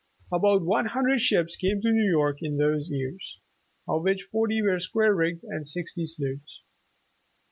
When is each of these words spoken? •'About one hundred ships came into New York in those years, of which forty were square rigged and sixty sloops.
•'About 0.31 0.65
one 0.65 0.87
hundred 0.87 1.21
ships 1.21 1.55
came 1.55 1.75
into 1.77 1.91
New 1.91 2.09
York 2.09 2.37
in 2.41 2.57
those 2.57 2.89
years, 2.89 3.39
of 3.87 4.01
which 4.01 4.23
forty 4.31 4.59
were 4.59 4.79
square 4.79 5.13
rigged 5.13 5.43
and 5.43 5.67
sixty 5.67 6.07
sloops. 6.07 6.63